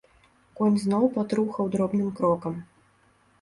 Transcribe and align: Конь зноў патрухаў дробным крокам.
Конь 0.59 0.79
зноў 0.83 1.05
патрухаў 1.17 1.69
дробным 1.75 2.09
крокам. 2.21 2.57